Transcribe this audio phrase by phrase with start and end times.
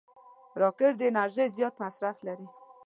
[0.61, 2.47] راکټ د انرژۍ زیات مصرف لري